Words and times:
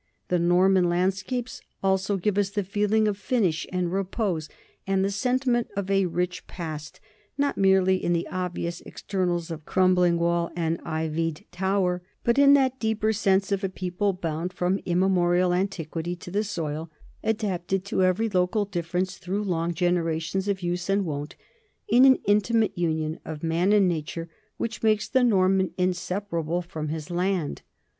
The 0.29 0.39
Nor 0.39 0.67
man 0.67 0.85
landscape 0.85 1.47
also 1.83 2.17
gives 2.17 2.39
us 2.39 2.49
the 2.49 2.63
feeling 2.63 3.07
of 3.07 3.19
finish 3.19 3.67
and 3.71 3.93
re 3.93 4.03
pose 4.03 4.49
and 4.87 5.05
the 5.05 5.11
sentiment 5.11 5.69
of 5.77 5.91
a 5.91 6.07
rich 6.07 6.47
past, 6.47 6.99
not 7.37 7.55
merely 7.55 8.03
in 8.03 8.11
the 8.11 8.27
obvious 8.29 8.81
externals 8.81 9.51
of 9.51 9.63
crumbling 9.63 10.17
wall 10.17 10.49
and 10.55 10.81
ivied 10.83 11.45
tower, 11.51 12.01
but 12.23 12.39
in 12.39 12.55
that 12.55 12.79
deeper 12.79 13.13
sense 13.13 13.51
of 13.51 13.63
a 13.63 13.69
people 13.69 14.11
bound 14.11 14.53
from 14.53 14.79
im 14.85 14.97
memorial 15.01 15.53
antiquity 15.53 16.15
to 16.15 16.31
the 16.31 16.43
soil, 16.43 16.89
adapted 17.23 17.85
to 17.85 18.01
every 18.01 18.27
local 18.27 18.65
6 18.65 18.73
NORMANS 18.73 18.73
IN 18.73 18.83
EUROPEAN 18.83 19.01
HISTORY 19.01 19.01
difference 19.03 19.17
through 19.23 19.55
long 19.55 19.73
generations 19.75 20.47
of 20.47 20.63
use 20.63 20.89
and 20.89 21.05
wont, 21.05 21.35
in 21.87 22.05
an 22.05 22.15
intimate 22.25 22.75
union 22.75 23.19
of 23.23 23.43
man 23.43 23.71
and 23.71 23.87
nature 23.87 24.31
which 24.57 24.81
makes 24.81 25.07
the 25.07 25.23
Norman 25.23 25.71
inseparable 25.77 26.63
from 26.63 26.87
his 26.87 27.11
land. 27.11 27.61